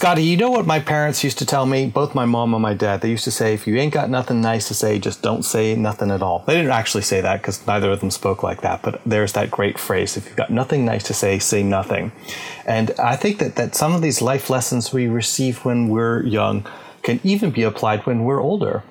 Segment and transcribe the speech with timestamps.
[0.00, 1.86] Scotty, you know what my parents used to tell me?
[1.86, 3.02] Both my mom and my dad.
[3.02, 5.76] They used to say, if you ain't got nothing nice to say, just don't say
[5.76, 6.42] nothing at all.
[6.46, 8.80] They didn't actually say that because neither of them spoke like that.
[8.80, 12.12] But there's that great phrase: if you've got nothing nice to say, say nothing.
[12.64, 16.66] And I think that that some of these life lessons we receive when we're young
[17.02, 18.82] can even be applied when we're older.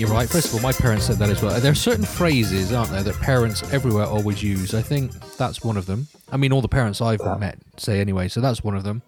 [0.00, 0.30] Think you're right.
[0.30, 1.60] First of all, my parents said that as well.
[1.60, 4.72] There are certain phrases, aren't there, that parents everywhere always use.
[4.72, 6.08] I think that's one of them.
[6.32, 9.02] I mean, all the parents I've met say anyway, so that's one of them.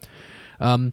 [0.61, 0.93] Um,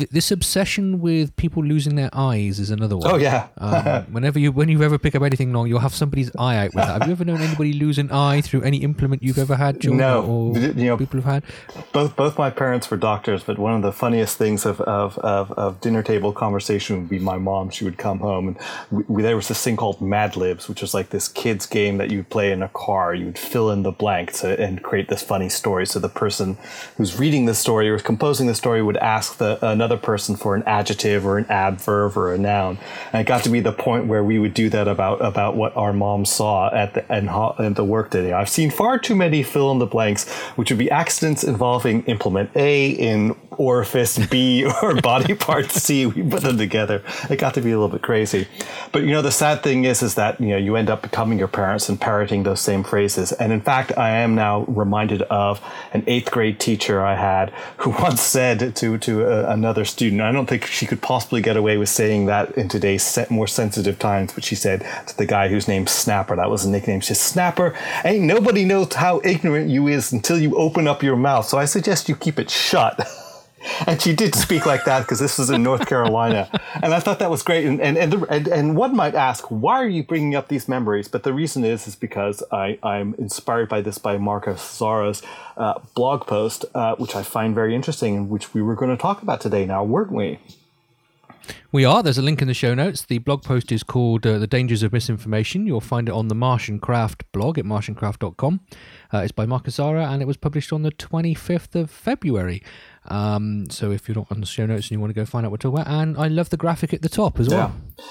[0.00, 3.10] th- this obsession with people losing their eyes is another one.
[3.10, 3.48] Oh yeah.
[3.58, 6.74] um, whenever you when you ever pick up anything long, you'll have somebody's eye out
[6.74, 7.00] with that.
[7.00, 9.96] Have you ever known anybody lose an eye through any implement you've ever had, John?
[9.96, 10.24] No.
[10.24, 11.44] Or You know, people have had.
[11.92, 15.52] both both my parents were doctors, but one of the funniest things of, of, of,
[15.52, 17.70] of dinner table conversation would be my mom.
[17.70, 18.58] She would come home and
[18.90, 21.98] we, we, there was this thing called Mad Libs, which was like this kids game
[21.98, 23.14] that you would play in a car.
[23.14, 25.86] You would fill in the blanks and create this funny story.
[25.86, 26.56] So the person
[26.96, 30.62] who's reading the story or composing the story would ask the another person for an
[30.64, 32.78] adjective or an adverb or a noun.
[33.12, 35.76] And it got to be the point where we would do that about about what
[35.76, 38.32] our mom saw at the and at the work day.
[38.32, 42.50] I've seen far too many fill in the blanks, which would be accidents involving implement
[42.56, 46.06] A in orifice B or body part C.
[46.06, 47.02] We put them together.
[47.28, 48.48] It got to be a little bit crazy.
[48.92, 51.38] But you know, the sad thing is, is that you know you end up becoming
[51.38, 53.32] your parents and parroting those same phrases.
[53.32, 55.60] And in fact, I am now reminded of
[55.92, 60.22] an eighth grade teacher I had who once said to to a, another student.
[60.22, 63.98] I don't think she could possibly get away with saying that in today's more sensitive
[63.98, 64.32] times.
[64.32, 67.00] But she said to the guy whose name's Snapper, that was a nickname.
[67.00, 71.16] She said, "Snapper, ain't nobody knows how ignorant you is until you open up your
[71.16, 71.46] mouth.
[71.46, 73.00] So I suggest you keep it shut."
[73.86, 76.48] and she did speak like that because this was in North Carolina,
[76.82, 77.66] and I thought that was great.
[77.66, 80.68] And and and, the, and and one might ask, why are you bringing up these
[80.68, 81.08] memories?
[81.08, 85.22] But the reason is is because I I'm inspired by this by Marcus Zarra's
[85.56, 89.00] uh, blog post, uh, which I find very interesting, and which we were going to
[89.00, 89.66] talk about today.
[89.66, 90.38] Now, weren't we?
[91.72, 92.02] We are.
[92.02, 93.04] There's a link in the show notes.
[93.04, 95.66] The blog post is called uh, The Dangers of Misinformation.
[95.66, 98.60] You'll find it on the MartianCraft blog at martiancraft.com.
[99.12, 102.62] Uh, it's by Marcus Zarra and it was published on the 25th of February.
[103.06, 105.46] Um, so if you're not on the show notes and you want to go find
[105.46, 107.74] out what we're talking about, and I love the graphic at the top as well.
[107.98, 108.04] Yeah.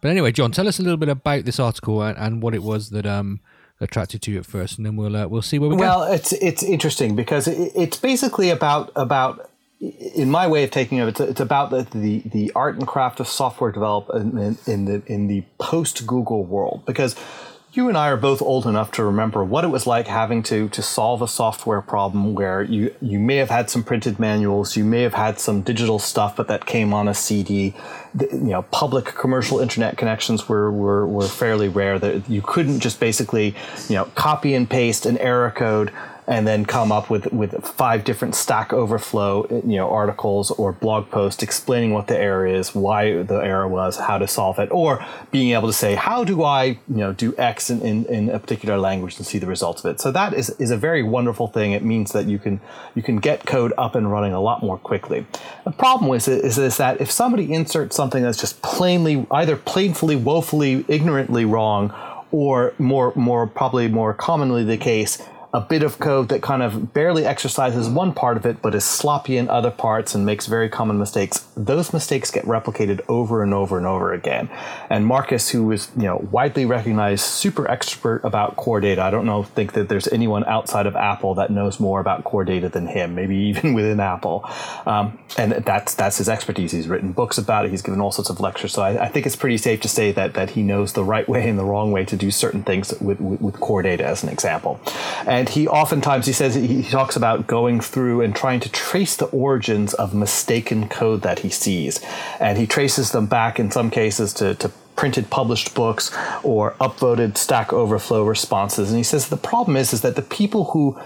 [0.00, 2.62] But anyway, John, tell us a little bit about this article and, and what it
[2.62, 3.40] was that um,
[3.80, 6.04] attracted to you at first, and then we'll uh, we'll see where we well, go.
[6.04, 10.98] Well, it's it's interesting because it, it's basically about about in my way of taking
[10.98, 14.84] it, it's, it's about the, the, the art and craft of software development in, in
[14.86, 17.14] the in the post Google world because
[17.78, 20.68] you and I are both old enough to remember what it was like having to
[20.70, 24.84] to solve a software problem where you you may have had some printed manuals, you
[24.84, 27.76] may have had some digital stuff, but that came on a CD.
[28.16, 32.00] The, you know, public commercial internet connections were, were were fairly rare.
[32.00, 33.54] That you couldn't just basically
[33.88, 35.92] you know copy and paste an error code
[36.28, 41.10] and then come up with with five different Stack Overflow you know articles or blog
[41.10, 45.04] posts explaining what the error is, why the error was, how to solve it, or
[45.30, 48.38] being able to say how do I you know do X in, in, in a
[48.38, 50.00] particular language and see the results of it.
[50.00, 51.72] So that is is a very wonderful thing.
[51.72, 52.60] It means that you can
[52.94, 55.26] you can get code up and running a lot more quickly.
[55.64, 60.16] The problem is is, is that if somebody inserts something that's just plainly either plainly
[60.16, 61.94] woefully ignorantly wrong
[62.30, 65.22] or more more probably more commonly the case
[65.52, 68.84] a bit of code that kind of barely exercises one part of it but is
[68.84, 71.46] sloppy in other parts and makes very common mistakes.
[71.56, 74.50] Those mistakes get replicated over and over and over again.
[74.90, 79.26] And marcus who is you know widely recognized super expert about core data i don't
[79.26, 82.86] know think that there's anyone outside of apple that knows more about core data than
[82.86, 84.48] him maybe even within apple.
[84.86, 86.72] Um, and that's that's his expertise.
[86.72, 87.70] He's written books about it.
[87.70, 88.72] He's given all sorts of lectures.
[88.72, 91.28] So I, I, think it's pretty safe to say that that he knows the right
[91.28, 94.22] way and the wrong way to do certain things with, with, with core data as
[94.22, 94.80] an example.
[95.26, 99.14] and and he oftentimes he says he talks about going through and trying to trace
[99.14, 102.00] the origins of mistaken code that he sees.
[102.40, 106.10] And he traces them back in some cases to, to printed published books
[106.42, 108.88] or upvoted stack overflow responses.
[108.88, 110.98] And he says the problem is is that the people who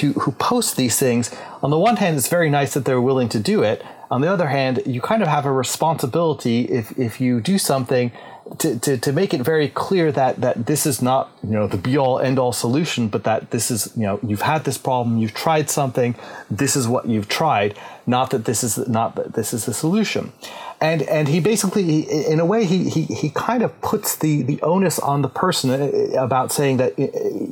[0.00, 3.28] who, who post these things on the one hand it's very nice that they're willing
[3.30, 3.84] to do it.
[4.08, 8.12] On the other hand you kind of have a responsibility if if you do something
[8.58, 11.76] to, to, to make it very clear that that this is not you know the
[11.76, 15.18] be all end all solution, but that this is you know you've had this problem,
[15.18, 16.14] you've tried something,
[16.50, 17.78] this is what you've tried,
[18.10, 20.32] not that this is not that this is the solution.
[20.80, 22.00] And and he basically
[22.32, 25.70] in a way he he, he kind of puts the the onus on the person
[25.70, 25.86] uh,
[26.18, 27.02] about saying that uh,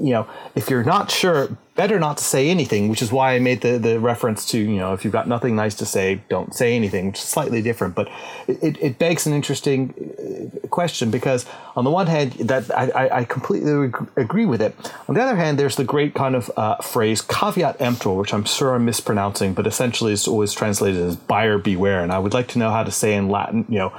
[0.07, 3.39] you know if you're not sure better not to say anything which is why i
[3.39, 6.55] made the the reference to you know if you've got nothing nice to say don't
[6.55, 7.95] say anything which is slightly different.
[7.95, 8.09] But
[8.49, 11.47] it, it begs an interesting uh, question because
[11.77, 14.75] on the one hand that i i completely agree with it.
[15.07, 18.45] On the other hand there's the great kind of uh, phrase caveat emptor which i'm
[18.45, 22.49] sure i'm mispronouncing but essentially is always translated as buyer beware and i would like
[22.49, 23.93] to know how to say in Latin, you know,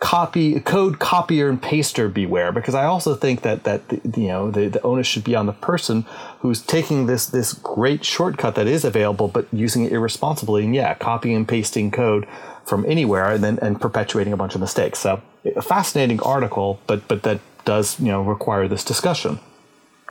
[0.00, 3.82] copy code copier and paster beware because I also think that that
[4.16, 6.06] you know the, the onus should be on the person
[6.38, 10.94] who's taking this this great shortcut that is available but using it irresponsibly and yeah
[10.94, 12.26] copying and pasting code
[12.64, 15.00] from anywhere and then and perpetuating a bunch of mistakes.
[15.00, 15.20] So
[15.54, 19.38] a fascinating article but but that does you know require this discussion.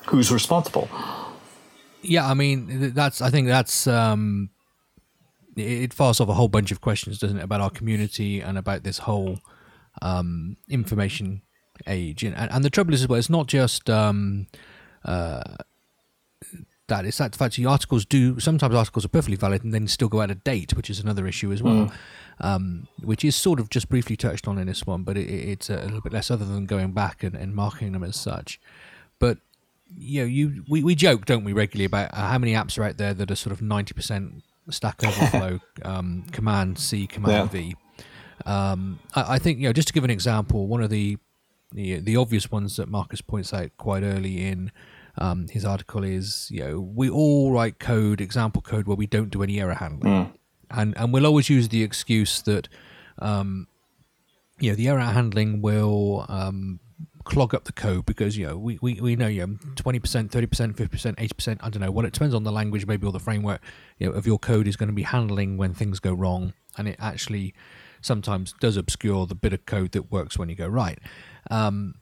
[0.09, 0.87] Who's responsible?
[2.03, 4.51] Yeah I mean that's I think that's um
[5.55, 8.83] it fires off a whole bunch of questions, doesn't it, about our community and about
[8.83, 9.39] this whole
[10.01, 11.41] um, information
[11.87, 12.23] age.
[12.23, 14.47] And, and the trouble is, as well, it's not just um,
[15.05, 15.41] uh,
[16.87, 19.87] that; it's that the fact the articles do sometimes articles are perfectly valid and then
[19.87, 21.87] still go out of date, which is another issue as well.
[21.87, 21.93] Mm.
[22.41, 25.69] Um, which is sort of just briefly touched on in this one, but it, it's
[25.69, 28.61] a little bit less other than going back and, and marking them as such.
[29.19, 29.39] But
[29.97, 32.97] you know, you we, we joke, don't we, regularly about how many apps are out
[32.97, 37.61] there that are sort of ninety percent Stack Overflow, um, Command C, Command yeah.
[37.61, 37.75] V.
[38.45, 41.17] Um, I, I, think you know just to give an example, one of the,
[41.71, 44.71] the the obvious ones that Marcus points out quite early in
[45.17, 49.29] um, his article is you know we all write code, example code where we don't
[49.29, 50.33] do any error handling, mm.
[50.71, 52.69] and and we'll always use the excuse that
[53.19, 53.67] um,
[54.59, 56.79] you know the error handling will um,
[57.29, 60.31] clog up the code because you know we, we, we know you know twenty percent,
[60.31, 61.59] thirty percent, fifty percent, eighty percent.
[61.63, 63.61] I don't know well it depends on the language, maybe or the framework
[63.99, 66.87] you know of your code is going to be handling when things go wrong, and
[66.87, 67.53] it actually
[68.01, 70.99] sometimes does obscure the bit of code that works when you go right.
[71.51, 71.95] Um,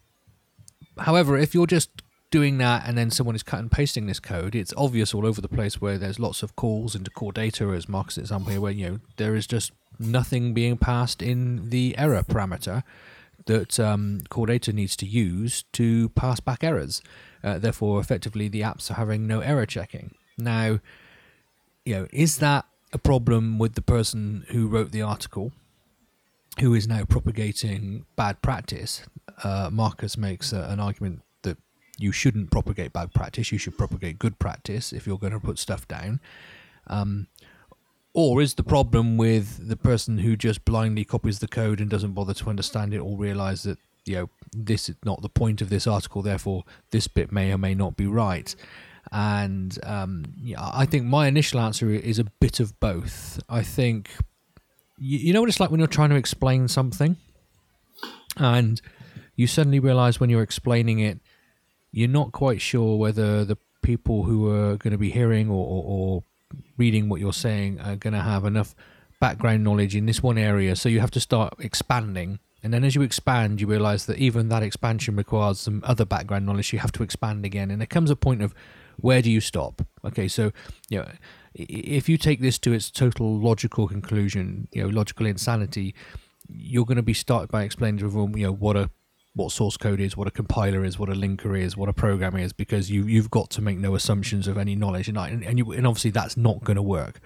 [0.98, 1.90] however, if you're just
[2.30, 5.42] doing that and then someone is cut and pasting this code, it's obvious all over
[5.42, 8.72] the place where there's lots of calls into core data, as Mark's example here, where
[8.72, 12.84] you know there is just nothing being passed in the error parameter
[13.48, 17.02] that um, core data needs to use to pass back errors.
[17.44, 20.14] Uh, therefore, effectively, the apps are having no error checking.
[20.38, 20.80] Now,
[21.86, 25.52] you know, is that a problem with the person who wrote the article,
[26.60, 29.04] who is now propagating bad practice?
[29.44, 31.58] Uh, Marcus makes uh, an argument that
[31.98, 33.52] you shouldn't propagate bad practice.
[33.52, 36.20] You should propagate good practice if you're going to put stuff down.
[36.88, 37.28] Um,
[38.18, 42.14] or is the problem with the person who just blindly copies the code and doesn't
[42.14, 43.78] bother to understand it or realize that,
[44.08, 47.60] you know, this is not the point of this article, therefore this bit may or
[47.60, 48.56] may not be right?
[49.12, 53.40] And um, yeah, I think my initial answer is a bit of both.
[53.48, 54.10] I think,
[54.98, 57.18] you, you know what it's like when you're trying to explain something
[58.36, 58.82] and
[59.36, 61.20] you suddenly realize when you're explaining it,
[61.92, 65.84] you're not quite sure whether the people who are going to be hearing or, or,
[65.86, 66.24] or
[66.78, 68.76] reading what you're saying are going to have enough
[69.20, 70.76] background knowledge in this one area.
[70.76, 72.40] So you have to start expanding.
[72.64, 76.46] And then as you expand, you realize that even that expansion requires some other background
[76.46, 76.74] knowledge.
[76.74, 77.72] You have to expand again.
[77.72, 78.54] And there comes a point of
[78.98, 79.82] where do you stop?
[80.04, 80.52] Okay, so
[80.90, 81.12] you know,
[81.54, 85.94] if you take this to its total logical conclusion, you know, logical insanity,
[86.48, 88.90] you're going to be started by explaining to everyone, you know, what a
[89.38, 92.36] what source code is, what a compiler is, what a linker is, what a program
[92.36, 95.72] is, because you you've got to make no assumptions of any knowledge, and and, you,
[95.72, 97.20] and obviously that's not going to work.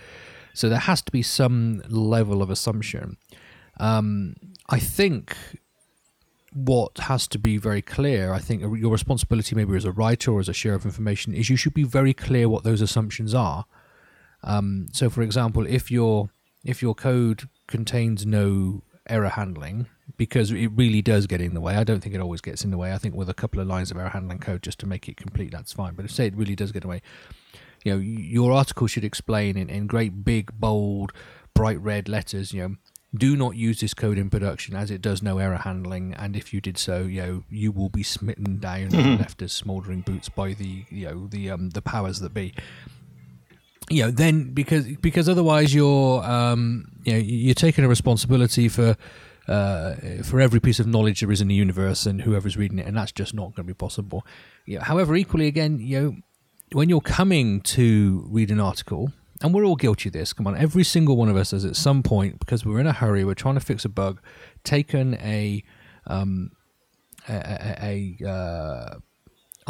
[0.53, 3.17] So there has to be some level of assumption.
[3.79, 4.35] Um,
[4.69, 5.35] I think
[6.53, 10.39] what has to be very clear, I think your responsibility maybe as a writer or
[10.41, 13.65] as a share of information is you should be very clear what those assumptions are.
[14.43, 16.29] Um, so, for example, if your
[16.63, 19.87] if your code contains no error handling,
[20.17, 21.75] because it really does get in the way.
[21.75, 22.93] I don't think it always gets in the way.
[22.93, 25.17] I think with a couple of lines of error handling code just to make it
[25.17, 25.93] complete, that's fine.
[25.93, 27.01] But if say it really does get in the way,
[27.83, 31.11] you know, your article should explain in, in great big bold
[31.53, 32.75] bright red letters, you know,
[33.13, 36.53] do not use this code in production as it does no error handling and if
[36.53, 39.21] you did so you know you will be smitten down and mm-hmm.
[39.21, 42.53] left as smoldering boots by the you know the um the powers that be
[43.89, 48.95] you know then because because otherwise you're um you know you're taking a responsibility for
[49.51, 52.87] uh, for every piece of knowledge there is in the universe and whoever's reading it,
[52.87, 54.25] and that's just not going to be possible.
[54.79, 56.15] However, equally, again, you know,
[56.73, 60.33] when you're coming to read an article, and we're all guilty of this.
[60.33, 62.93] Come on, every single one of us has at some point, because we're in a
[62.93, 64.21] hurry, we're trying to fix a bug,
[64.63, 65.63] taken a
[66.07, 66.51] um,
[67.27, 68.99] a, a uh,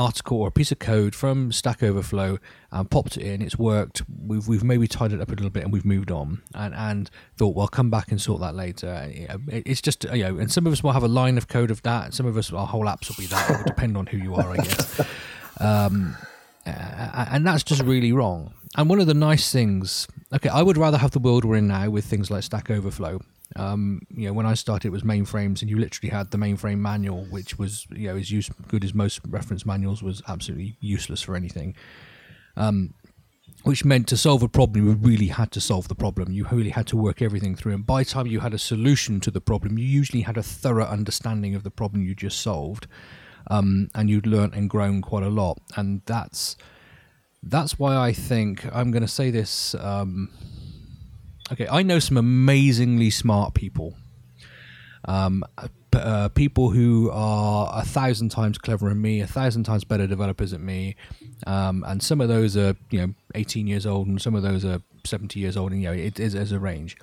[0.01, 2.39] article or a piece of code from Stack Overflow
[2.72, 3.41] and popped it in.
[3.41, 4.01] It's worked.
[4.25, 7.10] We've we've maybe tied it up a little bit and we've moved on and and
[7.38, 9.10] thought, well, come back and sort that later.
[9.48, 11.81] It's just you know, and some of us will have a line of code of
[11.84, 12.13] that.
[12.13, 13.50] Some of us, our whole apps will be that.
[13.50, 15.01] It will depend on who you are, I guess.
[15.60, 16.17] Um,
[16.65, 18.53] and that's just really wrong.
[18.78, 21.68] And one of the nice things, okay, I would rather have the world we're in
[21.68, 23.20] now with things like Stack Overflow
[23.56, 26.80] um, you know, when I started, it was mainframes, and you literally had the mainframe
[26.80, 31.22] manual, which was you know as use, good as most reference manuals, was absolutely useless
[31.22, 31.75] for anything.
[32.56, 32.94] Um,
[33.63, 36.32] which meant to solve a problem, you really had to solve the problem.
[36.32, 39.20] You really had to work everything through, and by the time you had a solution
[39.22, 42.88] to the problem, you usually had a thorough understanding of the problem you just solved,
[43.48, 45.60] um, and you'd learned and grown quite a lot.
[45.75, 46.56] And that's
[47.43, 49.75] that's why I think I'm going to say this.
[49.75, 50.29] Um,
[51.51, 53.95] Okay, I know some amazingly smart people.
[55.03, 55.43] Um,
[55.93, 60.51] uh, people who are a thousand times cleverer than me, a thousand times better developers
[60.51, 60.95] than me,
[61.45, 64.63] um, and some of those are you know 18 years old, and some of those
[64.63, 66.95] are 70 years old, and you know it is as a range.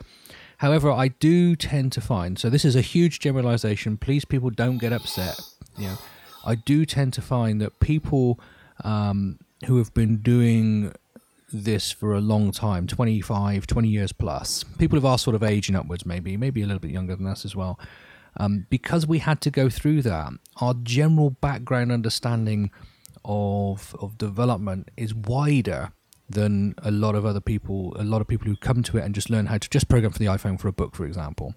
[0.58, 3.98] However, I do tend to find so this is a huge generalization.
[3.98, 5.38] Please, people, don't get upset.
[5.76, 5.98] You know,
[6.46, 8.40] I do tend to find that people
[8.82, 10.92] um, who have been doing
[11.52, 14.64] this for a long time 25 20 years plus.
[14.78, 17.26] People of our sort of age and upwards maybe maybe a little bit younger than
[17.26, 17.78] us as well.
[18.36, 22.70] Um, because we had to go through that our general background understanding
[23.24, 25.92] of of development is wider
[26.30, 29.14] than a lot of other people a lot of people who come to it and
[29.14, 31.54] just learn how to just program for the iphone for a book for example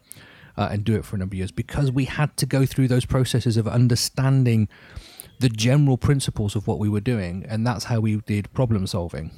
[0.58, 1.52] uh, and do it for a number of years.
[1.52, 4.68] Because we had to go through those processes of understanding
[5.42, 9.32] the general principles of what we were doing and that's how we did problem solving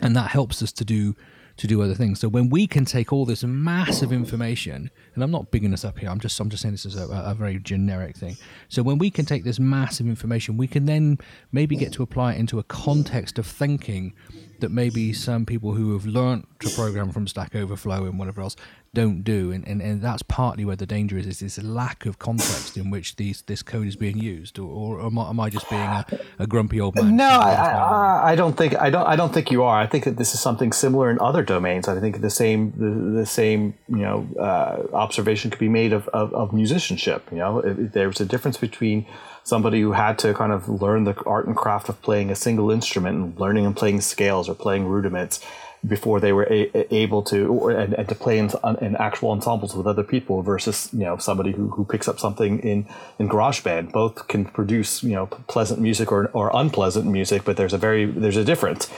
[0.00, 1.14] and that helps us to do
[1.58, 2.20] to do other things.
[2.20, 5.98] So when we can take all this massive information, and I'm not bigging this up
[5.98, 8.36] here, I'm just I'm just saying this is a, a, very generic thing.
[8.68, 11.18] So when we can take this massive information, we can then
[11.50, 14.14] maybe get to apply it into a context of thinking
[14.60, 18.56] that maybe some people who have learned to program from Stack Overflow and whatever else
[18.94, 22.18] don't do, and, and, and that's partly where the danger is: is this lack of
[22.18, 25.50] context in which these this code is being used, or, or am, I, am, I,
[25.50, 26.06] just being a,
[26.38, 27.16] a grumpy old man?
[27.16, 29.78] No, I, I, I, don't think I don't I don't think you are.
[29.78, 31.86] I think that this is something similar in other domains.
[31.86, 36.08] I think the same the, the same you know uh, observation could be made of,
[36.08, 37.28] of, of musicianship.
[37.30, 39.06] You know, there's a difference between
[39.44, 42.70] somebody who had to kind of learn the art and craft of playing a single
[42.70, 45.40] instrument and learning and playing scales or playing rudiments
[45.86, 49.86] before they were a- able to and, and, to play in, in, actual ensembles with
[49.86, 52.86] other people versus you know somebody who, who picks up something in
[53.18, 53.92] in GarageBand.
[53.92, 58.04] Both can produce you know pleasant music or, or unpleasant music, but there's a very
[58.06, 58.88] there's a difference.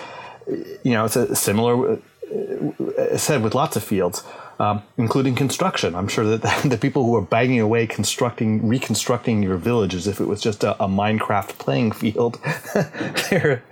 [0.83, 1.99] You know, it's a similar
[2.99, 4.25] uh, said with lots of fields
[4.61, 5.95] um, including construction.
[5.95, 10.21] I'm sure that the, people who are banging away constructing, reconstructing your village as if
[10.21, 12.38] it was just a, a Minecraft playing field,
[13.31, 13.64] there,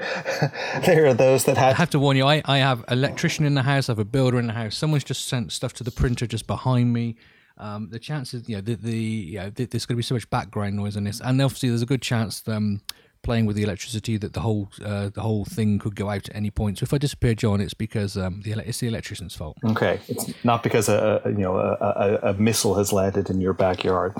[0.86, 1.74] there are those that have.
[1.74, 2.24] I have to warn you.
[2.24, 3.88] I, I have electrician in the house.
[3.88, 4.76] I have a builder in the house.
[4.76, 7.16] Someone's just sent stuff to the printer just behind me.
[7.58, 10.30] Um, the chances, you know, the, the you know, there's going to be so much
[10.30, 12.80] background noise in this, and obviously there's a good chance um,
[13.22, 16.34] playing with the electricity that the whole uh, the whole thing could go out at
[16.34, 16.78] any point.
[16.78, 19.56] So if I disappear, John, it's because um, the it's the electrician's fault.
[19.64, 23.40] Okay, it's not because a, a you know a, a, a, missile has landed in
[23.40, 24.14] your backyard.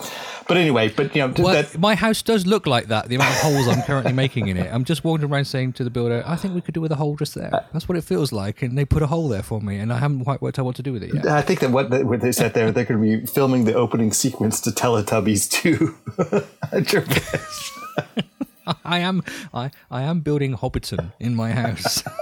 [0.46, 3.08] But anyway, but you know well, that, my house does look like that.
[3.08, 4.72] The amount of holes I'm currently making in it.
[4.72, 6.96] I'm just walking around saying to the builder, I think we could do with a
[6.96, 7.66] hole just there.
[7.72, 9.98] That's what it feels like, and they put a hole there for me, and I
[9.98, 11.26] haven't quite worked out what to do with it yet.
[11.26, 13.74] I think that what, they, what they said there, they're going to be filming the
[13.74, 15.94] opening sequence to Teletubbies 2
[16.72, 17.04] at your
[18.84, 19.22] I am
[19.52, 22.02] I, I am building Hobbiton in my house.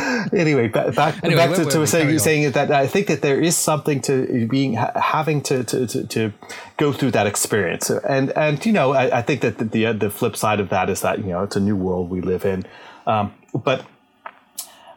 [0.32, 3.56] anyway, back back, anyway, back to, to saying saying that I think that there is
[3.56, 6.32] something to being having to, to, to, to,
[6.78, 10.10] go through that experience, and and you know I, I think that the, the, the
[10.10, 12.64] flip side of that is that you know it's a new world we live in,
[13.06, 13.84] um, but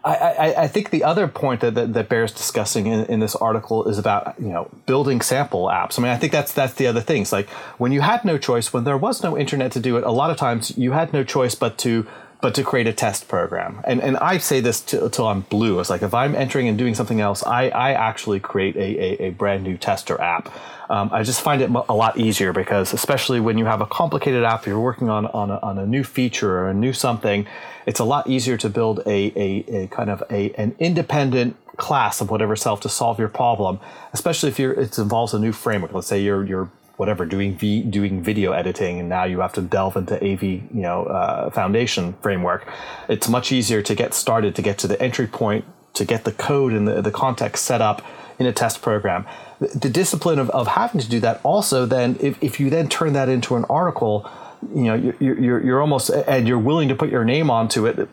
[0.05, 3.87] I, I, think the other point that, that, that bears discussing in, in, this article
[3.87, 5.97] is about you know building sample apps.
[5.97, 7.23] I mean, I think that's that's the other thing.
[7.23, 10.03] It's like when you had no choice, when there was no internet to do it,
[10.03, 12.05] a lot of times you had no choice but to
[12.45, 13.81] but to create a test program.
[13.85, 15.79] And and I say this till I'm blue.
[15.79, 18.89] It's like if I'm entering and doing something else, I I actually create a
[19.23, 20.53] a, a brand new tester app.
[20.87, 24.43] Um, I just find it a lot easier because especially when you have a complicated
[24.43, 27.47] app, you're working on on a, on a new feature or a new something
[27.87, 32.19] it's a lot easier to build a, a, a kind of a, an independent class
[32.21, 33.79] of whatever self to solve your problem,
[34.11, 35.93] especially if you're, it involves a new framework.
[35.93, 39.61] Let's say you're, you're whatever doing v, doing video editing and now you have to
[39.61, 42.71] delve into AV you know uh, foundation framework.
[43.09, 46.31] It's much easier to get started to get to the entry point to get the
[46.31, 48.01] code and the, the context set up
[48.37, 49.25] in a test program.
[49.59, 52.87] The, the discipline of, of having to do that also then, if, if you then
[52.87, 54.29] turn that into an article,
[54.73, 58.09] you know, you're, you're, you're almost, and you're willing to put your name onto it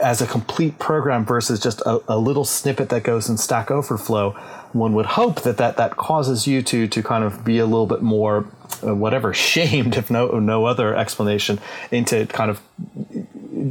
[0.00, 4.36] as a complete program versus just a, a little snippet that goes in Stack Overflow,
[4.72, 7.86] one would hope that that, that causes you to, to kind of be a little
[7.86, 8.46] bit more,
[8.86, 11.58] uh, whatever, shamed, if no, no other explanation,
[11.90, 12.60] into kind of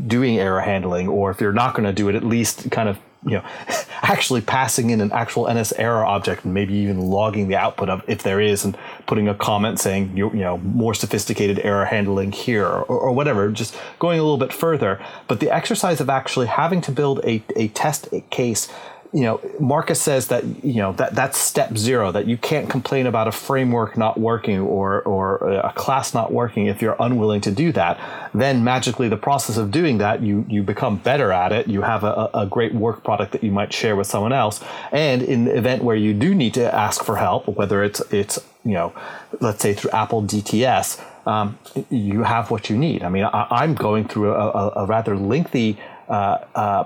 [0.08, 3.00] doing error handling, or if you're not going to do it, at least kind of
[3.26, 3.44] you know
[4.02, 8.24] actually passing in an actual NSError object and maybe even logging the output of if
[8.24, 12.66] there is and putting a comment saying you, you know more sophisticated error handling here
[12.66, 15.04] or, or, whatever just going a little bit further.
[15.28, 18.72] But the exercise of actually having to build a, a test case
[19.14, 22.12] you know, Marcus says that you know that that's step zero.
[22.12, 26.68] That you can't complain about a framework not working or or a class not working
[26.68, 28.00] if you're unwilling to do that.
[28.34, 31.68] Then magically, the process of doing that, you you become better at it.
[31.68, 34.62] You have a, a great work product that you might share with someone else.
[34.92, 38.40] And in the event where you do need to ask for help, whether it's it's
[38.66, 38.94] you know,
[39.40, 41.58] let's say through Apple DTS, um,
[41.90, 43.04] you have what you need.
[43.04, 45.78] I mean, I, am going through a, a, a rather lengthy.
[46.10, 46.84] Uh, uh,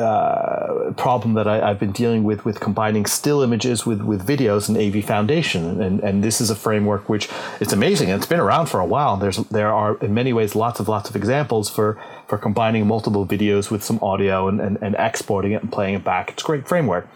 [0.00, 4.68] uh, problem that I, have been dealing with with combining still images with, with videos
[4.68, 7.28] in AV Foundation, and and this is a framework which
[7.60, 8.08] it's amazing.
[8.08, 9.16] It's been around for a while.
[9.16, 13.26] There's there are in many ways lots of lots of examples for for combining multiple
[13.26, 16.30] videos with some audio and, and, and exporting it and playing it back.
[16.30, 17.08] It's a great framework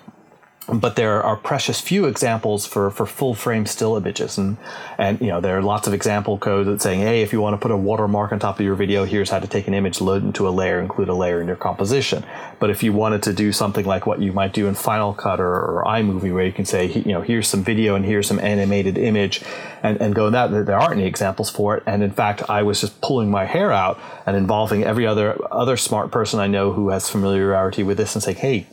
[0.67, 4.39] but there are precious few examples for, for full frame still images.
[4.39, 4.57] And
[4.99, 7.55] and you know there are lots of example code that's saying hey if you want
[7.55, 10.01] to put a watermark on top of your video here's how to take an image
[10.01, 12.25] load into a layer include a layer in your composition.
[12.61, 15.39] But if you wanted to do something like what you might do in Final Cut
[15.39, 18.39] or, or iMovie where you can say you know here's some video and here's some
[18.39, 19.43] animated image
[19.83, 21.83] and, and go that there aren't any examples for it.
[21.87, 25.77] And in fact I was just pulling my hair out and involving every other other
[25.77, 28.67] smart person I know who has familiarity with this and saying hey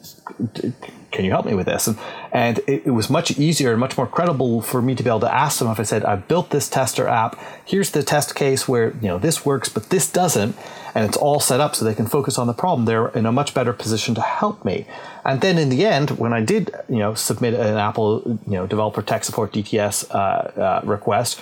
[1.12, 1.88] can you help me with this?
[1.88, 1.98] And,
[2.32, 5.20] and it, it, was much easier and much more credible for me to be able
[5.22, 7.38] to ask them if I said, I've built this tester app.
[7.66, 10.56] Here's the test case where, you know, this works, but this doesn't.
[10.94, 12.86] And it's all set up so they can focus on the problem.
[12.86, 14.88] They're in a much better position to help me.
[15.24, 18.68] And then in the end, when I did, you know, submit an Apple, you know,
[18.68, 21.42] developer tech support DTS uh, uh, request,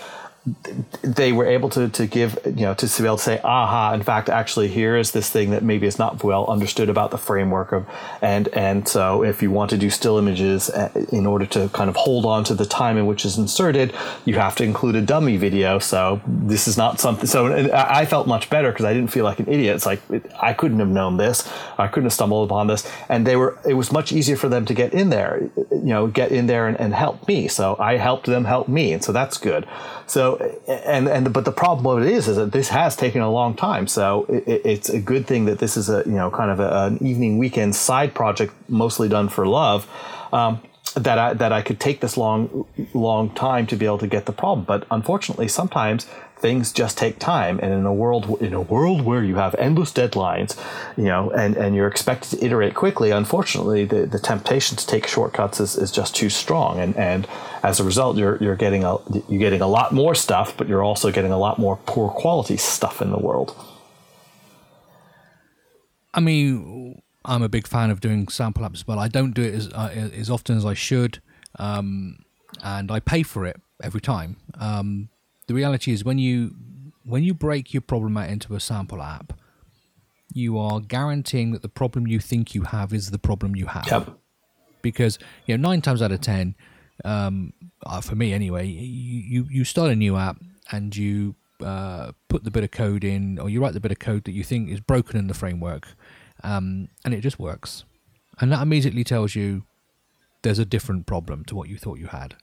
[1.01, 4.03] they were able to, to give you know to be able to say aha in
[4.03, 7.71] fact actually here is this thing that maybe is not well understood about the framework
[7.71, 7.85] of
[8.21, 11.89] and and so if you want to do still images uh, in order to kind
[11.89, 13.93] of hold on to the time in which is inserted
[14.25, 18.27] you have to include a dummy video so this is not something so I felt
[18.27, 19.75] much better because I didn't feel like an idiot.
[19.75, 20.01] It's like
[20.41, 21.49] I couldn't have known this.
[21.77, 22.89] I couldn't have stumbled upon this.
[23.07, 26.07] And they were it was much easier for them to get in there you know
[26.07, 27.47] get in there and, and help me.
[27.47, 29.67] So I helped them help me and so that's good.
[30.09, 33.32] So, and and but the problem of it is, is that this has taken a
[33.32, 33.88] long time.
[33.88, 36.86] So it, it's a good thing that this is a you know kind of a,
[36.86, 39.88] an evening weekend side project, mostly done for love.
[40.32, 40.62] Um,
[40.95, 44.25] that I that I could take this long long time to be able to get
[44.25, 44.65] the problem.
[44.65, 46.08] But unfortunately, sometimes
[46.39, 47.60] things just take time.
[47.62, 50.58] And in a world in a world where you have endless deadlines
[50.97, 55.08] you know and and you're expected to iterate quickly unfortunately the, the temptation to take
[55.08, 56.80] shortcuts is, is just too strong.
[56.80, 57.28] And and
[57.63, 58.97] as a result you're you're getting a
[59.28, 62.58] you're getting a lot more stuff but you're also getting a lot more poor quality
[62.58, 63.56] stuff in the world.
[66.13, 69.54] I mean i'm a big fan of doing sample apps but i don't do it
[69.54, 71.21] as uh, as often as i should
[71.60, 72.17] um,
[72.63, 74.38] and i pay for it every time.
[74.60, 75.10] Um,
[75.49, 76.53] the reality is when you
[77.03, 79.33] when you break your problem out into a sample app,
[80.31, 83.88] you are guaranteeing that the problem you think you have is the problem you have.
[83.88, 84.19] Yep.
[84.83, 86.53] Because you know nine times out of ten,
[87.03, 90.38] um, uh, for me anyway, you you start a new app
[90.71, 91.33] and you
[91.63, 94.33] uh, put the bit of code in, or you write the bit of code that
[94.33, 95.95] you think is broken in the framework,
[96.43, 97.85] um, and it just works,
[98.39, 99.63] and that immediately tells you
[100.43, 102.35] there's a different problem to what you thought you had.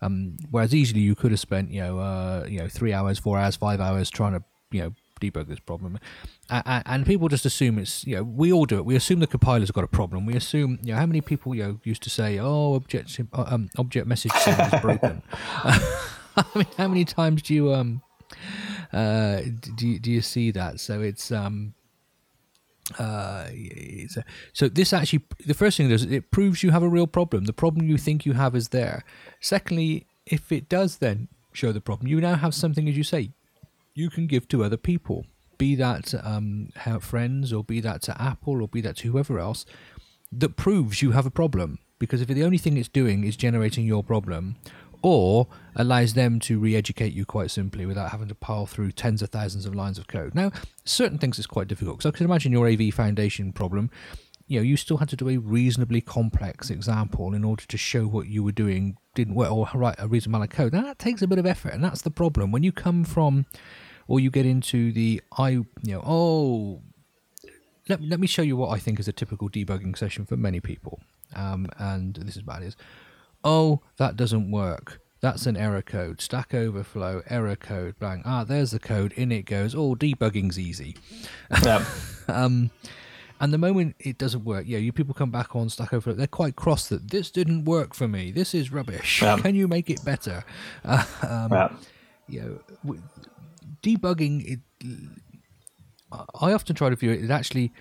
[0.00, 3.38] Um, whereas easily you could have spent you know uh, you know three hours, four
[3.38, 5.98] hours, five hours trying to you know debug this problem,
[6.48, 8.84] and, and people just assume it's you know we all do it.
[8.84, 10.26] We assume the compiler's got a problem.
[10.26, 13.44] We assume you know how many people you know used to say oh object uh,
[13.48, 15.22] um, object message is broken.
[16.36, 18.02] I mean, how many times do you um
[18.92, 19.40] uh
[19.76, 20.80] do you, do you see that?
[20.80, 21.74] So it's um
[22.98, 23.48] uh,
[24.52, 27.44] so this actually the first thing does it proves you have a real problem.
[27.44, 29.04] The problem you think you have is there.
[29.40, 33.30] Secondly if it does then show the problem you now have something as you say
[33.94, 35.24] you can give to other people
[35.58, 36.68] be that um,
[37.00, 39.66] friends or be that to apple or be that to whoever else
[40.30, 41.78] that proves you have a problem.
[41.98, 44.56] Because if the only thing it's doing is generating your problem
[45.02, 49.30] or allows them to re-educate you quite simply without having to pile through tens of
[49.30, 50.34] thousands of lines of code.
[50.34, 50.50] Now,
[50.84, 53.90] certain things is quite difficult because I can imagine your AV foundation problem.
[54.46, 58.06] you know you still had to do a reasonably complex example in order to show
[58.06, 60.72] what you were doing didn't work or write a reasonable amount of code.
[60.72, 63.46] Now, that takes a bit of effort, and that's the problem when you come from
[64.06, 66.82] or you get into the I you know oh
[67.88, 70.60] let, let me show you what I think is a typical debugging session for many
[70.60, 71.00] people.
[71.34, 72.76] Um, and this is bad is
[73.44, 76.20] oh that doesn't work that's an error code.
[76.20, 78.22] Stack Overflow, error code, bang.
[78.24, 79.12] Ah, there's the code.
[79.12, 79.74] In it goes.
[79.74, 80.96] Oh, debugging's easy.
[81.64, 81.84] Yeah.
[82.28, 82.70] um,
[83.40, 86.14] and the moment it doesn't work, yeah, you people come back on Stack Overflow.
[86.14, 88.30] They're quite cross that this didn't work for me.
[88.30, 89.22] This is rubbish.
[89.22, 89.38] Yeah.
[89.38, 90.44] Can you make it better?
[90.84, 91.68] Uh, um, yeah.
[92.28, 92.98] You know,
[93.82, 94.44] debugging.
[94.52, 94.60] It,
[96.40, 97.24] I often try to view it.
[97.24, 97.72] It actually,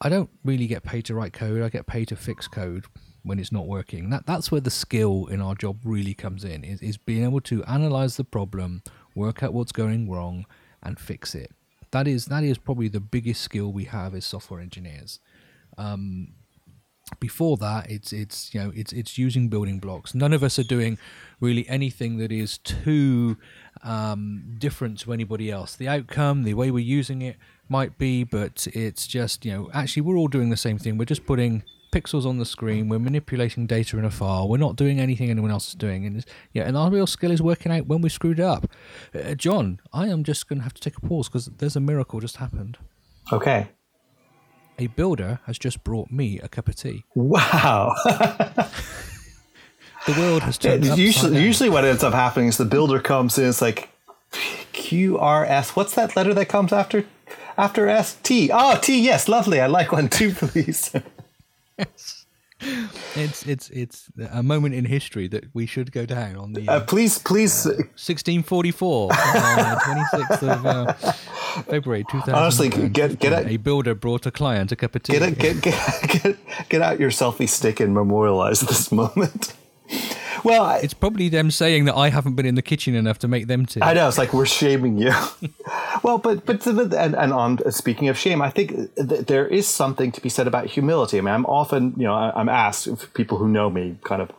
[0.00, 1.62] I don't really get paid to write code.
[1.62, 2.84] I get paid to fix code
[3.22, 4.10] when it's not working.
[4.10, 6.64] That that's where the skill in our job really comes in.
[6.64, 8.82] Is is being able to analyze the problem,
[9.14, 10.46] work out what's going wrong,
[10.82, 11.52] and fix it.
[11.90, 15.20] That is that is probably the biggest skill we have as software engineers.
[15.76, 16.34] Um,
[17.18, 20.14] before that, it's it's you know it's it's using building blocks.
[20.14, 20.98] None of us are doing
[21.40, 23.36] really anything that is too
[23.82, 25.74] um, different to anybody else.
[25.74, 27.36] The outcome, the way we're using it
[27.68, 30.98] might be, but it's just you know actually we're all doing the same thing.
[30.98, 32.88] We're just putting pixels on the screen.
[32.88, 34.48] We're manipulating data in a file.
[34.48, 36.06] We're not doing anything anyone else is doing.
[36.06, 38.70] And yeah, and our real skill is working out when we screwed it up.
[39.14, 41.80] Uh, John, I am just going to have to take a pause because there's a
[41.80, 42.78] miracle just happened.
[43.32, 43.68] Okay.
[44.78, 47.04] A builder has just brought me a cup of tea.
[47.14, 47.94] Wow.
[50.06, 53.36] The world has turned upside usually, usually what ends up happening is the builder comes
[53.38, 53.48] in.
[53.48, 53.90] It's like
[54.72, 55.76] QRS.
[55.76, 57.04] What's that letter that comes after
[57.58, 58.16] after S?
[58.22, 58.50] T.
[58.52, 58.98] Oh, T.
[59.00, 59.60] Yes, lovely.
[59.60, 60.90] I like one too, please.
[63.16, 66.72] It's it's it's a moment in history that we should go down on the Uh,
[66.72, 67.64] uh, please, please.
[67.64, 70.92] 1644, uh, 26th of uh,
[71.62, 72.34] February 2000.
[72.34, 75.14] Honestly, get- get A builder brought a client a cup of tea.
[75.18, 76.36] Get, get, get, get,
[76.68, 79.54] get out your selfie stick and memorialize this moment.
[80.44, 83.28] Well, I, It's probably them saying that I haven't been in the kitchen enough to
[83.28, 83.80] make them tea.
[83.82, 85.12] I know it's like we're shaming you.
[86.02, 90.12] well, but but and, and on speaking of shame, I think th- there is something
[90.12, 91.18] to be said about humility.
[91.18, 94.30] I mean, I'm often you know I'm asked if people who know me kind of.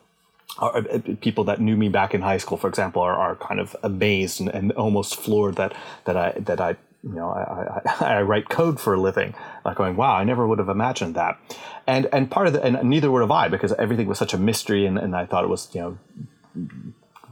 [0.57, 3.59] Are, uh, people that knew me back in high school, for example, are, are kind
[3.59, 5.73] of amazed and, and almost floored that
[6.03, 9.33] that I that I you know I, I, I write code for a living.
[9.65, 11.39] Like going, wow, I never would have imagined that.
[11.87, 14.37] And and part of the and neither would have I because everything was such a
[14.37, 15.97] mystery and, and I thought it was you know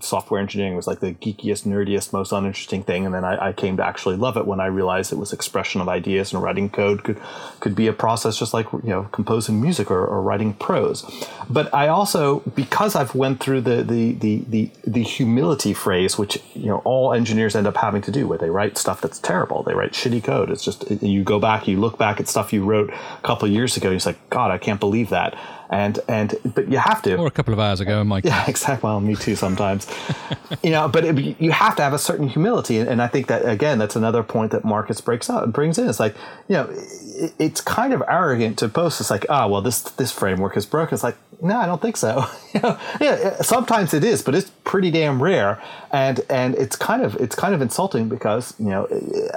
[0.09, 3.05] software engineering was like the geekiest, nerdiest, most uninteresting thing.
[3.05, 5.81] And then I, I, came to actually love it when I realized it was expression
[5.81, 7.19] of ideas and writing code could
[7.59, 11.03] could be a process just like you know composing music or, or writing prose.
[11.49, 16.41] But I also because I've went through the the, the the the humility phrase, which
[16.53, 19.63] you know all engineers end up having to do, where they write stuff that's terrible.
[19.63, 20.49] They write shitty code.
[20.49, 23.77] It's just you go back, you look back at stuff you wrote a couple years
[23.77, 25.37] ago, and it's like, God, I can't believe that
[25.69, 28.25] and and but you have to or a couple of hours ago, Mike.
[28.25, 28.87] Yeah, exactly.
[28.87, 29.87] Well, me too sometimes.
[30.63, 33.27] you know, but it, you have to have a certain humility, and, and, I think
[33.27, 35.87] that again, that's another point that Marcus breaks out and brings in.
[35.87, 36.15] It's like
[36.47, 38.99] you know, it, it's kind of arrogant to boast.
[38.99, 40.95] It's like, ah, oh, well, this this framework is broken.
[40.95, 42.25] It's like, no, I don't think so.
[42.53, 47.03] you know, yeah, sometimes it is, but it's pretty damn rare, and and it's kind
[47.03, 48.87] of it's kind of insulting because you know,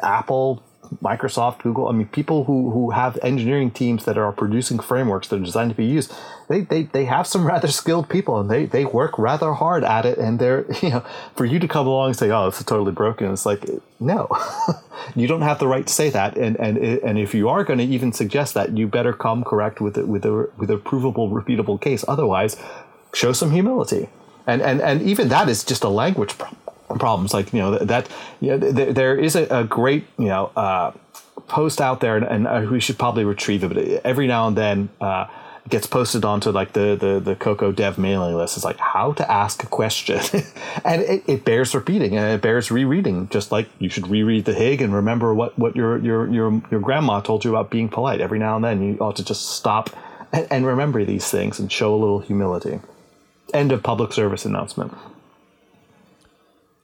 [0.03, 0.63] Apple
[1.03, 5.37] Microsoft, Google, I mean, people who, who have engineering teams that are producing frameworks that
[5.37, 6.13] are designed to be used,
[6.49, 10.05] they, they, they have some rather skilled people and they, they work rather hard at
[10.05, 10.19] it.
[10.19, 13.33] And they're, you know, for you to come along and say, oh, it's totally broken,
[13.33, 13.65] it's like,
[14.01, 14.29] no,
[15.17, 16.37] you don't have the right to say that.
[16.37, 19.81] And, and, and if you are going to even suggest that, you better come correct
[19.81, 22.05] with it, with a, with a provable, repeatable case.
[22.09, 22.57] Otherwise,
[23.15, 24.09] show some humility.
[24.47, 26.62] And, and, and even that is just a language problem
[26.99, 28.09] problems like you know that
[28.41, 30.93] you know, there, there is a, a, great you know uh,
[31.49, 34.57] post out there and, and uh, we should probably retrieve it but every now and
[34.57, 35.27] then uh,
[35.69, 38.57] gets posted onto like the, the the cocoa dev mailing list.
[38.57, 40.21] It's like how to ask a question.
[40.85, 44.55] And it, it, bears repeating and it bears rereading just like you should reread the
[44.55, 48.21] hig and remember what what your your your, your grandma told you about being polite.
[48.21, 49.91] Every now and then you ought to just stop
[50.33, 52.81] and, and remember these things and show a little humility.
[53.55, 54.93] End of public service announcement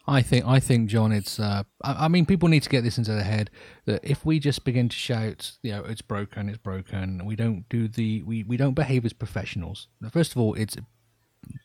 [0.09, 1.39] I think I think John, it's.
[1.39, 3.51] Uh, I, I, mean, people need to get this into their head
[3.85, 7.69] that if we just begin to shout, you know, it's broken, it's broken, we don't
[7.69, 9.89] do the we, we don't behave as professionals.
[10.11, 10.77] First of all, it's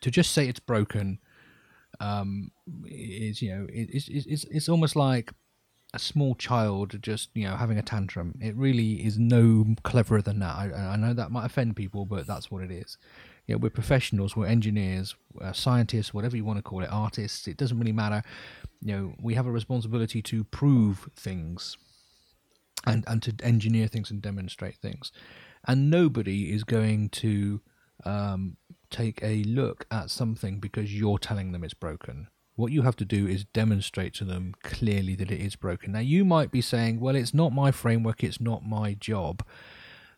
[0.02, 1.20] to just say it's broken.
[2.02, 2.52] Um,
[2.86, 5.32] is you know, it, it's it's it's almost like
[5.94, 8.36] a small child just you know having a tantrum.
[8.42, 10.56] It really is no cleverer than that.
[10.56, 12.98] I, I know that might offend people, but that's what it is
[13.48, 17.48] you know, we're professionals, we're engineers, we're scientists, whatever you want to call it, artists.
[17.48, 18.24] It doesn't really matter.
[18.82, 21.78] You know, we have a responsibility to prove things,
[22.86, 25.12] and and to engineer things and demonstrate things.
[25.66, 27.62] and nobody is going to
[28.06, 28.58] um,
[28.90, 32.28] take a look at something because you're telling them it's broken.
[32.56, 35.94] What you have to do is demonstrate to them clearly that it is broken.
[35.94, 39.44] Now, you might be saying, well, it's not my framework, it's not my job.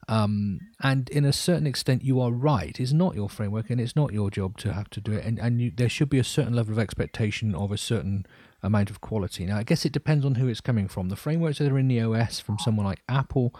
[0.08, 2.80] Um, and in a certain extent, you are right.
[2.80, 5.26] It's not your framework, and it's not your job to have to do it.
[5.26, 8.26] And, and you, there should be a certain level of expectation of a certain
[8.62, 9.46] amount of quality.
[9.46, 11.10] Now, I guess it depends on who it's coming from.
[11.10, 13.56] The frameworks that are in the OS from someone like Apple,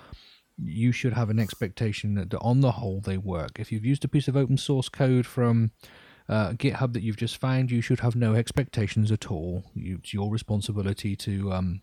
[0.58, 3.60] you should have an expectation that on the whole they work.
[3.60, 5.72] If you've used a piece of open source code from
[6.28, 9.64] uh, GitHub that you've just found, you should have no expectations at all.
[9.76, 11.82] You, it's your responsibility to um,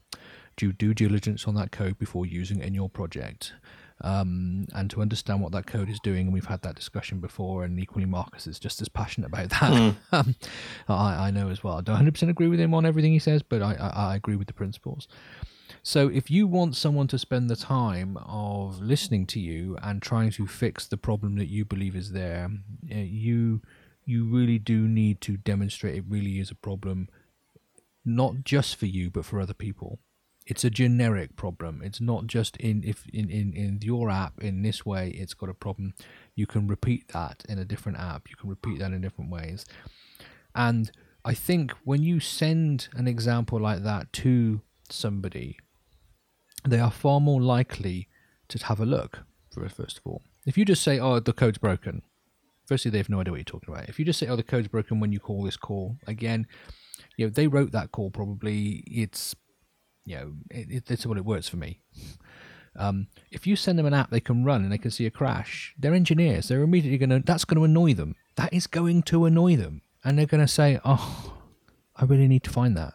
[0.57, 3.53] do due diligence on that code before using it in your project.
[4.03, 6.27] Um, and to understand what that code is doing.
[6.27, 9.95] And we've had that discussion before, and equally, Marcus is just as passionate about that.
[10.13, 10.35] Mm.
[10.89, 11.79] I, I, know as well.
[11.79, 14.35] I don't 100% agree with him on everything he says, but I, I, I agree
[14.35, 15.07] with the principles.
[15.83, 20.31] So if you want someone to spend the time of listening to you and trying
[20.33, 22.51] to fix the problem that you believe is there,
[22.91, 23.63] uh, you
[24.05, 27.09] you really do need to demonstrate it really is a problem,
[28.05, 29.99] not just for you but for other people.
[30.53, 31.81] It's a generic problem.
[31.83, 35.49] It's not just in if in, in, in your app in this way it's got
[35.49, 35.95] a problem.
[36.35, 38.29] You can repeat that in a different app.
[38.29, 39.65] You can repeat that in different ways.
[40.55, 40.93] And
[41.25, 44.61] I think when you send an example like that to
[44.91, 45.57] somebody,
[46.69, 48.09] they are far more likely
[48.49, 49.21] to have a look,
[49.75, 50.21] first of all.
[50.45, 52.03] If you just say, oh, the code's broken,
[52.67, 53.89] firstly, they have no idea what you're talking about.
[53.89, 56.47] If you just say, oh, the code's broken when you call this call, again,
[57.17, 58.85] you know, they wrote that call probably.
[58.87, 59.35] It's,
[60.05, 61.81] you know, it, it's what it works for me.
[62.75, 65.11] Um, if you send them an app they can run and they can see a
[65.11, 66.49] crash, they're engineers.
[66.49, 68.17] They're immediately going to, that's going to annoy them.
[68.37, 69.83] That is going to annoy them.
[70.05, 71.35] And they're going to say, oh,
[71.97, 72.95] I really need to find that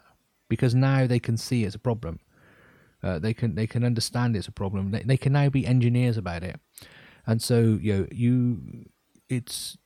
[0.50, 2.20] because now they can see it's a problem.
[3.04, 4.92] Uh, they can they can understand it's a problem.
[4.92, 6.60] They, they can now be engineers about it.
[7.26, 8.90] And so you know, you
[9.30, 9.78] it's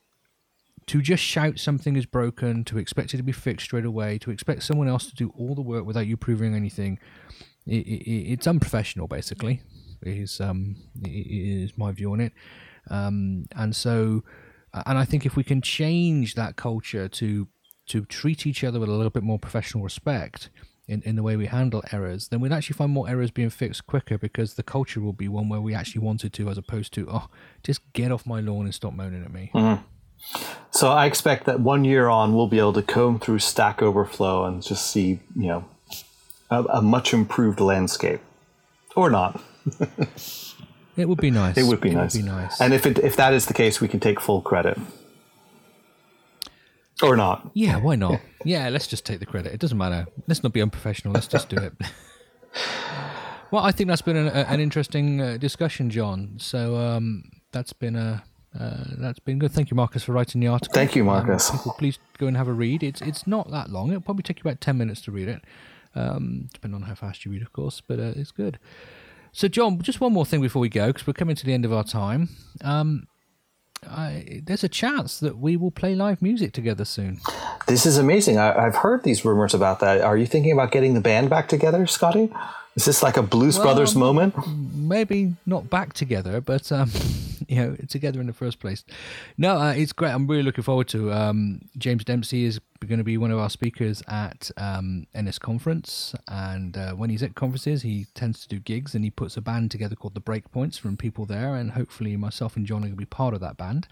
[0.87, 4.31] to just shout something is broken, to expect it to be fixed straight away, to
[4.31, 6.99] expect someone else to do all the work without you proving anything,
[7.65, 9.07] it, it, it's unprofessional.
[9.07, 9.61] Basically,
[10.01, 12.33] is um is my view on it.
[12.89, 14.23] Um, and so,
[14.73, 17.47] and I think if we can change that culture to
[17.87, 20.49] to treat each other with a little bit more professional respect
[20.87, 23.85] in, in the way we handle errors, then we'd actually find more errors being fixed
[23.87, 27.07] quicker because the culture will be one where we actually wanted to, as opposed to,
[27.09, 27.27] oh,
[27.63, 29.51] just get off my lawn and stop moaning at me.
[29.53, 29.83] Mm-hmm.
[30.71, 34.45] So I expect that one year on, we'll be able to comb through Stack Overflow
[34.45, 35.65] and just see, you know,
[36.49, 38.21] a, a much improved landscape,
[38.95, 39.41] or not.
[40.97, 41.57] it would be nice.
[41.57, 42.15] It would be it nice.
[42.15, 42.61] Would be nice.
[42.61, 44.77] And if it, if that is the case, we can take full credit
[47.01, 47.49] or not.
[47.53, 48.21] Yeah, why not?
[48.45, 49.53] yeah, let's just take the credit.
[49.53, 50.07] It doesn't matter.
[50.27, 51.13] Let's not be unprofessional.
[51.13, 51.73] Let's just do it.
[53.51, 56.35] well, I think that's been an, an interesting uh, discussion, John.
[56.37, 58.23] So um, that's been a
[58.59, 59.51] uh, that's been good.
[59.51, 60.73] Thank you, Marcus, for writing the article.
[60.73, 61.49] Thank you, Marcus.
[61.49, 62.83] Um, people, please go and have a read.
[62.83, 63.89] It's it's not that long.
[63.89, 65.41] It'll probably take you about ten minutes to read it,
[65.95, 67.81] um, depending on how fast you read, of course.
[67.85, 68.59] But uh, it's good.
[69.31, 71.63] So, John, just one more thing before we go, because we're coming to the end
[71.63, 72.29] of our time.
[72.61, 73.07] Um,
[73.87, 77.19] I, there's a chance that we will play live music together soon.
[77.67, 78.37] This is amazing.
[78.37, 80.01] I, have heard these rumors about that.
[80.01, 82.31] Are you thinking about getting the band back together, Scotty?
[82.75, 84.35] Is this like a Blues well, Brothers moment?
[84.47, 86.89] Maybe not back together, but um,
[87.49, 88.85] you know, together in the first place.
[89.37, 90.11] No, uh, it's great.
[90.11, 91.11] I'm really looking forward to.
[91.11, 96.77] Um, James Dempsey is going to be one of our speakers at um, NSConference, and
[96.77, 99.69] uh, when he's at conferences, he tends to do gigs, and he puts a band
[99.69, 102.97] together called the Breakpoints from people there, and hopefully myself and John are going to
[102.97, 103.87] be part of that band.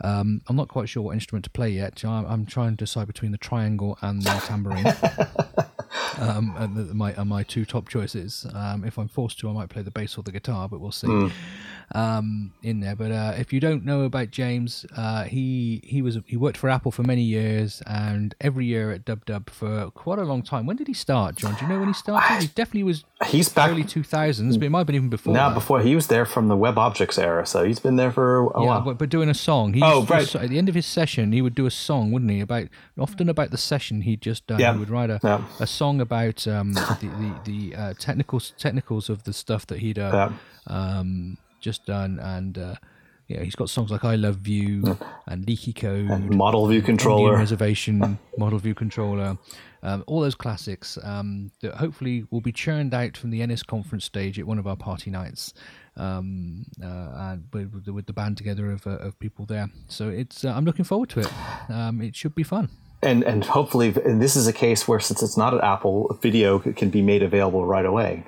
[0.00, 2.02] Um, I'm not quite sure what instrument to play yet.
[2.04, 4.86] I'm trying to decide between the triangle and the tambourine.
[6.18, 8.46] um, and the, my my two top choices.
[8.54, 10.92] Um, if I'm forced to, I might play the bass or the guitar, but we'll
[10.92, 11.06] see.
[11.06, 11.32] Mm.
[11.94, 16.18] Um, in there, but uh, if you don't know about James, uh, he he was
[16.26, 20.18] he worked for Apple for many years, and every year at Dub Dub for quite
[20.18, 20.66] a long time.
[20.66, 21.54] When did he start, John?
[21.54, 22.42] Do you know when he started?
[22.42, 23.04] He definitely was.
[23.26, 25.32] He's back early 2000s, but it might have been even before.
[25.32, 28.60] Now, before he was there from the WebObjects era, so he's been there for a
[28.60, 28.80] yeah, while.
[28.82, 29.72] But, but doing a song.
[29.72, 30.34] He oh, right.
[30.34, 32.40] at the end of his session, he would do a song, wouldn't he?
[32.40, 34.60] About often about the session he'd just done.
[34.60, 34.74] Yeah.
[34.74, 35.42] He would write a, yeah.
[35.58, 39.98] a song about um, the the, the uh, technicals technicals of the stuff that he'd
[39.98, 40.28] uh,
[40.66, 42.74] um, just done, and uh,
[43.28, 47.28] yeah, he's got songs like "I Love View" and "Leaky Code," and "Model View Controller,"
[47.28, 49.38] Indian Reservation, "Model View Controller."
[49.80, 54.36] Um, all those classics um, that hopefully will be churned out from the NSConference stage
[54.40, 55.54] at one of our party nights,
[55.96, 59.70] um, uh, and with, with, the band together of, uh, of people there.
[59.86, 61.32] So it's uh, I'm looking forward to it.
[61.70, 62.70] Um, it should be fun
[63.02, 66.58] and and hopefully and this is a case where since it's not an apple video
[66.58, 68.24] can be made available right away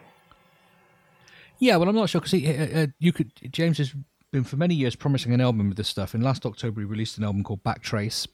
[1.58, 3.94] yeah well i'm not sure because uh, uh, you could james has
[4.30, 6.14] been for many years promising an album with this stuff.
[6.14, 8.28] And last October, he released an album called Backtrace,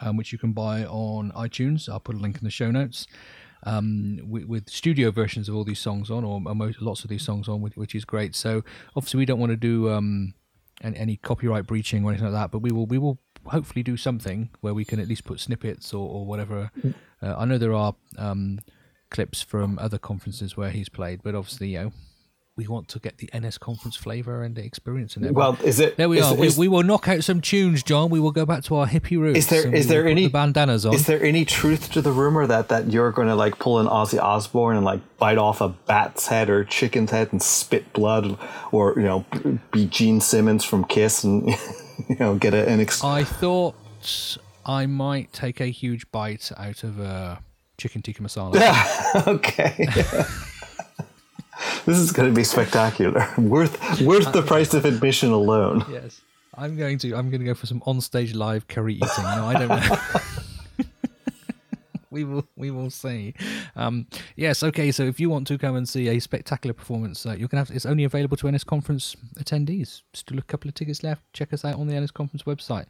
[0.00, 1.88] um, which you can buy on iTunes.
[1.88, 3.06] I'll put a link in the show notes.
[3.64, 7.22] Um, with, with, studio versions of all these songs on, or most, lots of these
[7.24, 8.36] songs on, which, is great.
[8.36, 8.62] So
[8.94, 10.34] obviously, we don't want to do um,
[10.80, 14.50] any, copyright breaching or anything like that, but we will we will hopefully do something
[14.60, 16.70] where we can at least put snippets or, or whatever.
[16.80, 16.94] Mm.
[17.22, 18.60] Uh, I know there are um,
[19.10, 21.92] clips from other conferences where he's played, but obviously, you know,
[22.58, 25.32] we want to get the NSConference flavor and the experience in it.
[25.32, 25.96] Well, is it?
[25.96, 26.44] There we is, are.
[26.44, 28.10] Is, we, we, will knock out some tunes, John.
[28.10, 29.38] We will go back to our hippie roots.
[29.38, 30.92] Is there is there any the bandanas on?
[30.92, 33.86] Is there any truth to the rumor that that you're going to like pull an
[33.86, 38.36] Ozzy Osbourne and like bite off a bat's head or chicken's head and spit blood,
[38.72, 39.24] or you know,
[39.70, 41.48] be Gene Simmons from Kiss and
[42.14, 42.80] you know get a, an.
[42.80, 43.74] Ex- I thought
[44.64, 47.40] I might take a huge bite out of a
[47.76, 48.54] chicken tikka masala.
[48.54, 49.22] Yeah.
[49.26, 49.74] okay.
[51.86, 53.28] this is going to be spectacular.
[53.38, 55.84] worth worth the price of admission alone.
[55.90, 56.20] Yes.
[56.54, 59.24] I'm going to I'm going to go for some on-stage live curry eating.
[59.24, 59.96] No, I don't know.
[62.10, 63.34] We will we will see.
[63.76, 64.90] Um, yes, okay.
[64.90, 67.70] So if you want to come and see a spectacular performance, uh, you can have.
[67.70, 70.02] It's only available to NSConference attendees.
[70.14, 71.22] Still a couple of tickets left.
[71.32, 72.86] Check us out on the NSConference website.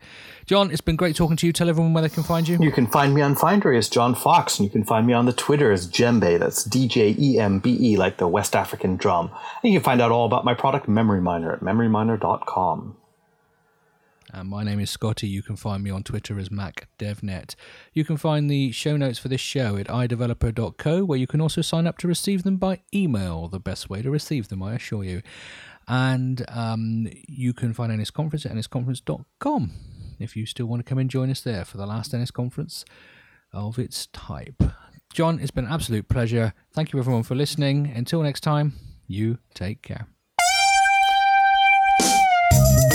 [0.46, 1.52] John, it's been great talking to you.
[1.52, 2.58] Tell everyone where they can find you.
[2.60, 5.26] You can find me on Findery as John Fox, and you can find me on
[5.26, 6.38] the Twitter as Djembe.
[6.38, 9.30] That's D J E M B E, like the West African drum.
[9.62, 12.97] And you can find out all about my product Memory Miner at memoryminer.com.
[14.32, 15.26] Uh, my name is Scotty.
[15.26, 17.54] You can find me on Twitter as MacDevNet.
[17.92, 21.62] You can find the show notes for this show at iDeveloper.co, where you can also
[21.62, 23.48] sign up to receive them by email.
[23.48, 25.22] The best way to receive them, I assure you.
[25.86, 29.72] And um, you can find NSConference at nsconference.com
[30.18, 32.84] if you still want to come and join us there for the last NSConference
[33.52, 34.62] of its type.
[35.12, 36.52] John, it's been an absolute pleasure.
[36.74, 37.90] Thank you everyone for listening.
[37.94, 38.74] Until next time,
[39.06, 40.17] you take care.